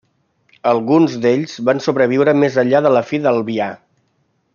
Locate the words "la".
2.97-3.03